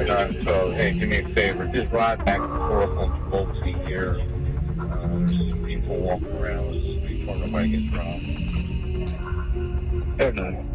Hey, 0.00 0.98
do 0.98 1.06
me 1.06 1.18
a 1.18 1.28
favor. 1.34 1.66
Just 1.66 1.92
ride 1.92 2.24
back 2.24 2.40
and 2.40 2.48
forth 2.48 2.88
on 2.96 3.30
Volksy 3.30 3.86
here. 3.86 4.16
Uh, 4.80 5.08
there's 5.26 5.50
some 5.50 5.62
people 5.66 5.96
walking 5.98 6.32
around 6.38 6.72
before 7.06 7.36
nobody 7.36 7.68
gets 7.68 7.92
robbed. 7.94 8.24
Air 10.18 10.32
nine. 10.32 10.66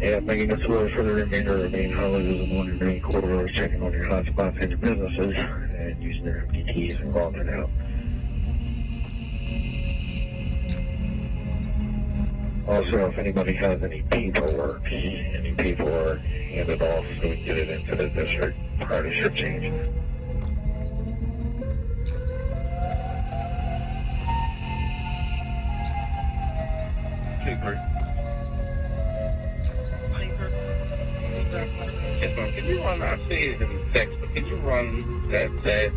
Yeah, 0.00 0.20
making 0.20 0.48
this 0.48 0.64
way 0.68 0.92
for 0.92 1.02
the 1.02 1.14
remainder 1.14 1.56
of 1.56 1.62
the 1.62 1.68
main 1.68 1.92
highway 1.92 2.22
visible 2.22 2.60
in 2.60 2.66
your 2.66 2.86
main 2.86 3.02
corridor, 3.02 3.48
checking 3.48 3.82
on 3.82 3.92
your 3.92 4.04
hotspots 4.04 4.60
and 4.60 4.70
your 4.70 4.78
businesses, 4.78 5.34
and 5.36 6.00
using 6.00 6.24
their 6.26 6.46
keys 6.52 7.00
and 7.00 7.12
logging 7.12 7.48
out. 7.48 7.70
Oh, 12.68 12.82
also, 12.82 13.06
if 13.08 13.18
anybody 13.18 13.52
has 13.52 13.80
any 13.84 14.02
paperwork, 14.02 14.82
any 14.90 15.54
paperwork, 15.56 16.20
hand 16.20 16.68
it 16.68 16.82
off 16.82 17.06
so 17.06 17.28
we 17.28 17.36
can 17.36 17.44
get 17.44 17.58
it 17.58 17.68
into 17.68 17.94
the 17.94 18.08
district 18.08 18.58
prior 18.80 19.04
to 19.04 19.14
shift 19.14 19.36
change. 19.36 19.66
Secret. 27.44 27.78
Yes, 32.18 32.36
ma'am. 32.36 32.52
Can 32.52 32.64
you 32.66 32.82
run, 32.82 33.02
I 33.02 33.16
see 33.28 33.34
it 33.34 33.60
in 33.60 33.68
the 33.68 33.84
text, 33.92 34.18
but 34.20 34.34
can 34.34 34.44
you 34.46 34.56
run 34.56 35.28
that, 35.28 35.62
that, 35.62 35.92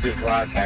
a 0.00 0.14
favor, 0.14 0.59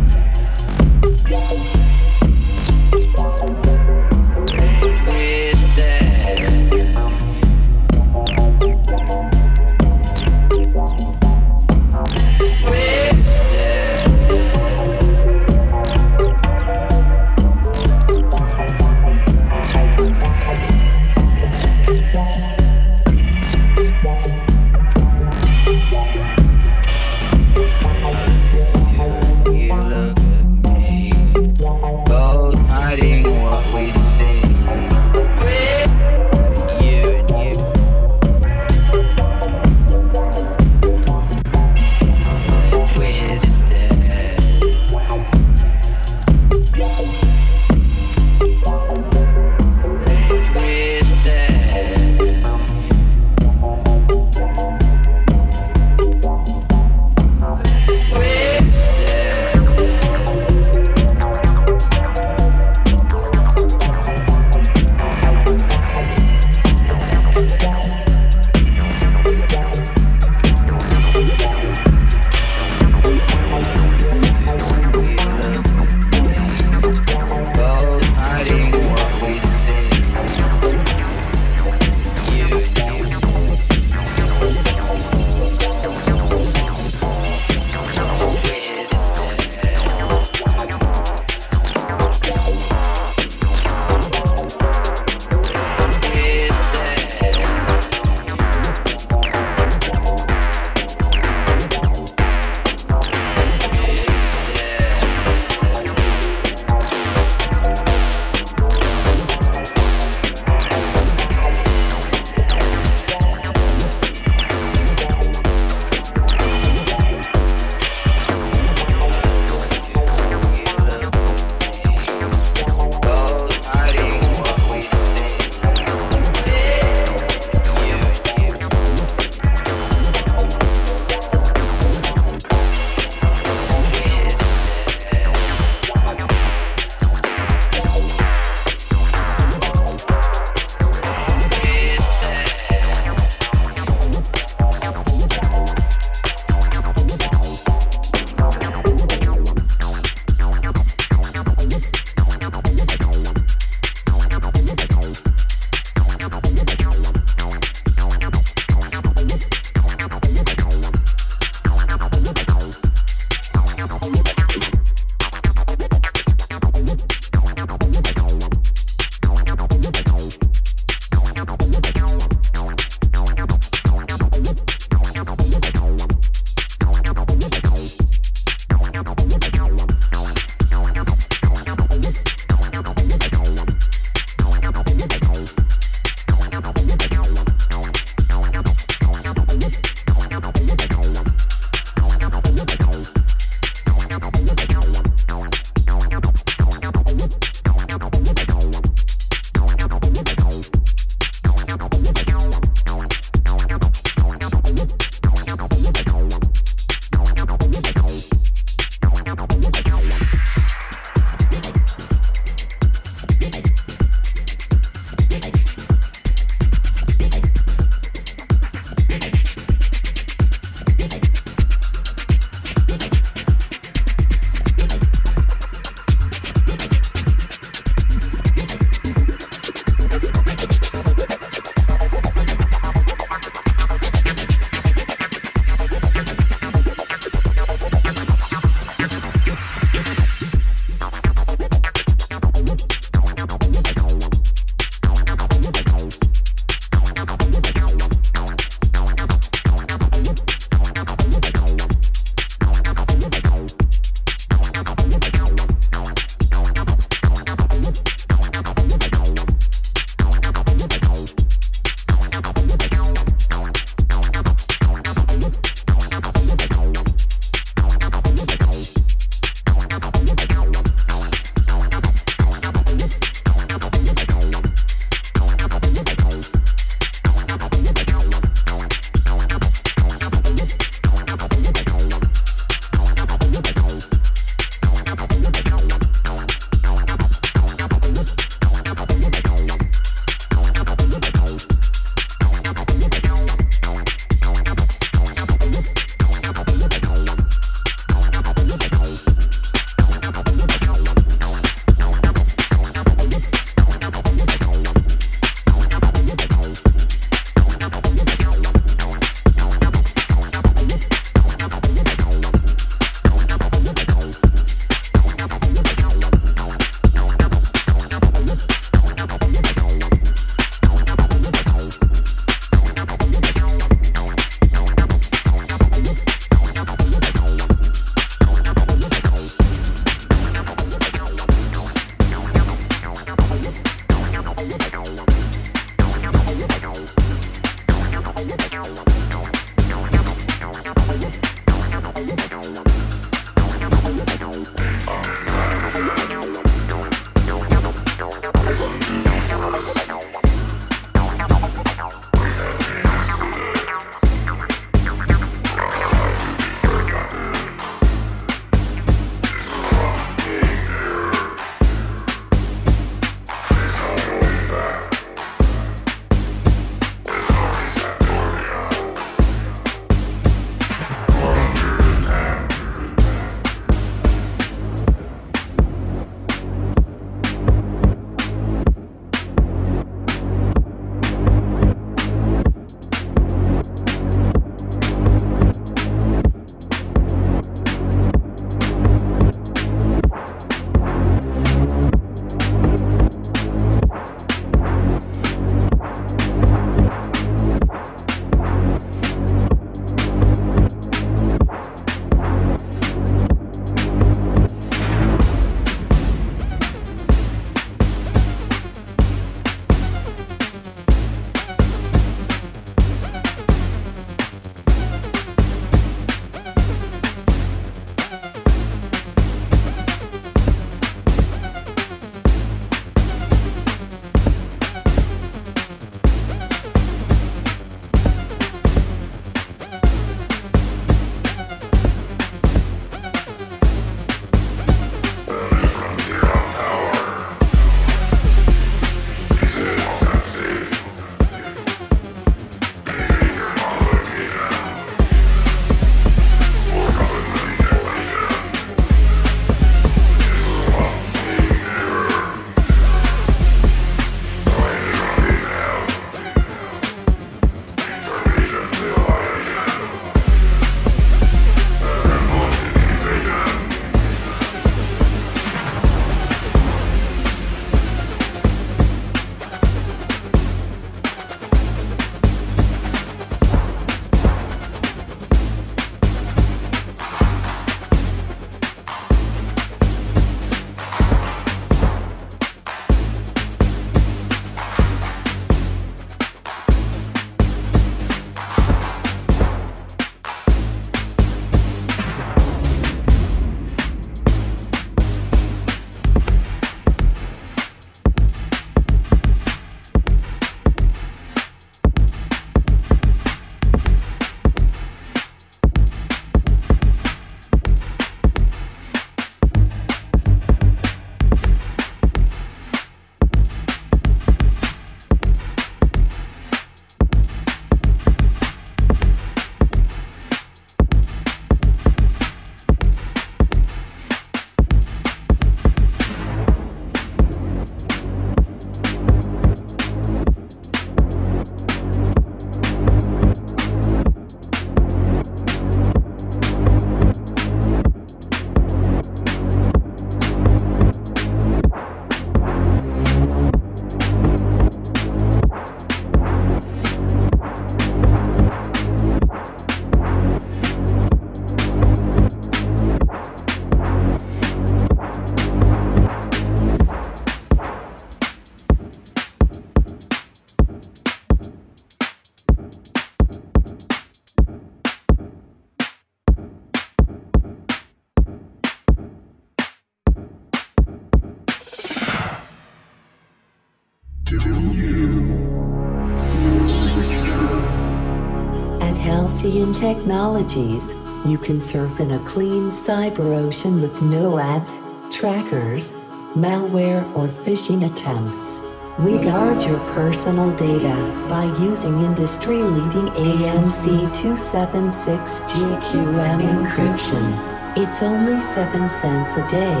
technologies, 580.00 581.14
you 581.44 581.58
can 581.58 581.78
surf 581.78 582.20
in 582.20 582.30
a 582.30 582.38
clean 582.46 582.88
cyber 582.90 583.54
ocean 583.54 584.00
with 584.00 584.22
no 584.22 584.58
ads, 584.58 584.98
trackers, 585.30 586.12
malware, 586.54 587.22
or 587.36 587.48
phishing 587.48 588.10
attempts. 588.10 588.78
We 589.18 589.36
guard 589.44 589.82
your 589.82 589.98
personal 590.14 590.74
data 590.76 591.14
by 591.50 591.64
using 591.78 592.18
industry 592.20 592.78
leading 592.78 593.28
AMC 593.34 594.06
276 594.40 595.60
GQM 595.60 596.60
encryption. 596.72 597.98
It's 597.98 598.22
only 598.22 598.58
7 598.58 599.06
cents 599.10 599.56
a 599.56 599.68
day 599.68 600.00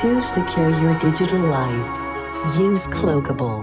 to 0.00 0.22
secure 0.22 0.70
your 0.70 0.98
digital 1.00 1.40
life. 1.40 2.58
Use 2.58 2.86
Cloakable. 2.86 3.62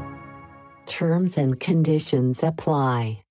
Terms 0.85 1.37
and 1.37 1.59
conditions 1.59 2.43
apply. 2.43 3.23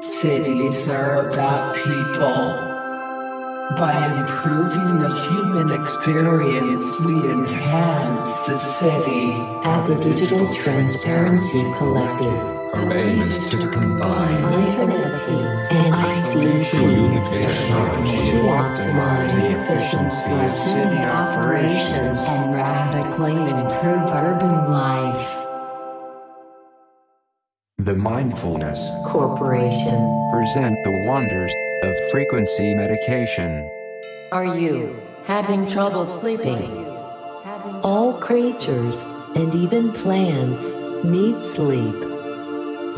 Cities 0.00 0.88
are 0.88 1.28
about 1.28 1.74
people. 1.74 2.54
By 3.76 4.16
improving 4.20 5.00
the 5.00 5.12
human 5.28 5.72
experience, 5.72 7.04
we 7.04 7.28
enhance 7.28 8.42
the 8.44 8.60
city. 8.60 9.32
At 9.64 9.86
the 9.88 9.96
Digital 9.96 10.54
Transparency 10.54 11.62
Collective, 11.72 12.30
Our 12.74 12.96
aim 12.96 13.22
is 13.22 13.50
to 13.50 13.68
combine 13.70 14.52
Internet 14.62 15.16
teams 15.16 15.60
and 15.72 15.92
ICT 15.92 17.32
technology 17.32 18.30
to 18.30 18.42
optimize 18.54 19.32
the 19.32 19.48
efficiency 19.48 20.30
of 20.30 20.50
city 20.52 21.02
operations 21.02 22.18
and 22.18 22.54
radically 22.54 23.32
improve 23.32 24.12
urban 24.12 24.70
life. 24.70 25.37
The 27.82 27.94
Mindfulness 27.94 28.90
Corporation. 29.06 30.30
present 30.32 30.76
the 30.82 31.04
wonders 31.06 31.54
of 31.84 32.10
frequency 32.10 32.74
medication. 32.74 33.70
Are 34.32 34.58
you 34.58 34.96
having 35.26 35.64
trouble 35.68 36.04
sleeping? 36.04 36.86
All 37.84 38.14
creatures 38.14 39.00
and 39.36 39.54
even 39.54 39.92
plants 39.92 40.74
need 41.04 41.44
sleep. 41.44 41.94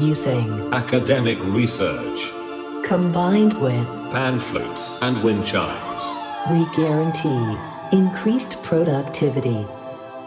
Using 0.01 0.73
academic 0.73 1.39
research, 1.45 2.33
combined 2.83 3.53
with 3.61 3.87
pan 4.11 4.41
flutes, 4.41 4.99
and 5.03 5.23
wind 5.23 5.45
chimes. 5.45 6.05
We 6.51 6.65
guarantee 6.75 7.59
increased 7.93 8.63
productivity, 8.63 9.67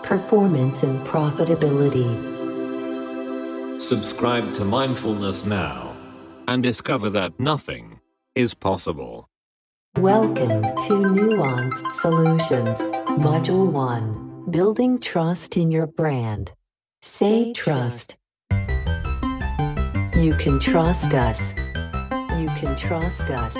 performance, 0.04 0.84
and 0.84 0.99
profitability. 1.01 2.32
Subscribe 3.84 4.53
to 4.53 4.63
Mindfulness 4.63 5.45
now 5.45 5.93
and 6.47 6.63
discover 6.63 7.09
that 7.09 7.38
nothing 7.38 7.99
is 8.34 8.53
possible. 8.53 9.27
Welcome 9.97 10.61
to 10.61 10.93
Nuanced 11.11 11.91
Solutions, 11.91 12.79
Module 13.19 13.69
1 13.69 14.45
Building 14.49 14.99
Trust 14.99 15.57
in 15.57 15.69
Your 15.69 15.86
Brand. 15.86 16.53
Say 17.01 17.51
trust. 17.51 18.15
You 20.15 20.34
can 20.39 20.61
trust 20.61 21.13
us. 21.13 21.53
You 22.39 22.47
can 22.55 22.77
trust 22.77 23.23
us. 23.23 23.57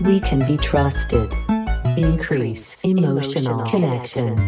We 0.00 0.18
can 0.20 0.46
be 0.46 0.56
trusted. 0.56 1.30
Increase 1.98 2.82
emotional 2.82 3.66
connection. 3.68 4.38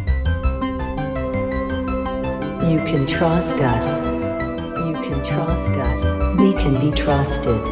You 2.70 2.78
can 2.86 3.07
trust 3.07 3.57
us. 3.57 4.10
Trust 5.31 5.70
us. 5.74 6.41
We 6.41 6.53
can 6.55 6.81
be 6.81 6.91
trusted. 6.91 7.62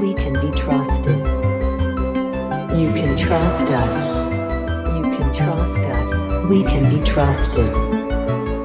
We 0.00 0.12
can 0.12 0.32
be 0.40 0.50
trusted. 0.58 1.18
You 2.76 2.92
can 2.92 3.16
trust 3.16 3.66
us. 3.66 3.96
You 4.96 5.02
can 5.16 5.32
trust 5.32 5.78
us. 5.78 6.48
We 6.50 6.64
can 6.64 6.90
be 6.90 7.00
trusted. 7.08 7.70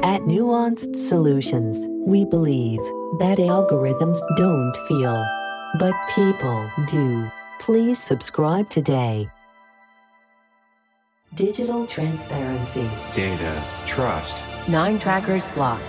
At 0.03 0.21
Nuanced 0.23 0.95
Solutions, 0.95 1.87
we 2.07 2.25
believe 2.25 2.79
that 3.19 3.37
algorithms 3.37 4.17
don't 4.37 4.75
feel, 4.87 5.23
but 5.77 5.93
people 6.15 6.67
do. 6.87 7.29
Please 7.59 7.99
subscribe 7.99 8.71
today. 8.71 9.29
Digital 11.35 11.85
transparency. 11.85 12.89
Data, 13.13 13.63
trust, 13.85 14.41
Nine 14.69 14.99
trackers 14.99 15.47
blocked. 15.49 15.81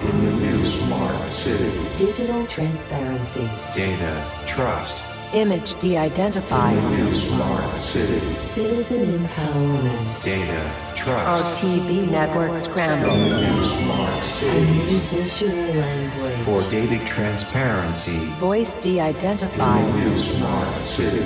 City. 1.44 1.70
Digital 2.06 2.46
transparency. 2.46 3.46
Data, 3.74 4.12
trust, 4.46 4.96
Image 5.32 5.78
de 5.80 5.96
identified. 5.96 6.76
new 6.98 7.14
smart 7.14 7.80
city. 7.80 8.20
Citizen 8.50 9.00
empowerment. 9.18 10.24
Data, 10.24 10.62
trust, 10.96 11.62
RTB 11.62 12.10
network 12.10 12.58
scramble. 12.58 13.16
new 13.16 13.62
smart 13.68 14.18
A 14.18 14.22
city. 14.22 14.60
new 14.60 14.98
visual 15.14 15.54
language. 15.84 16.38
For 16.46 16.60
data 16.70 16.98
transparency, 17.06 18.18
Voice 18.40 18.72
de 18.82 19.00
identified. 19.00 19.94
new 19.94 20.18
smart 20.20 20.74
city. 20.84 21.24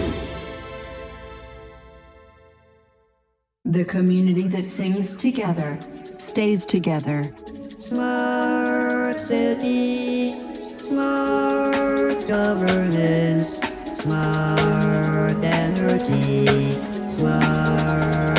The 3.65 3.85
community 3.85 4.47
that 4.49 4.69
sings 4.71 5.15
together 5.15 5.79
stays 6.19 6.67
together. 6.67 7.33
Smart 7.79 8.93
city, 9.19 10.33
smart 10.79 12.27
governance, 12.27 13.61
smart 14.01 15.37
energy, 15.45 16.71
smart 17.09 18.34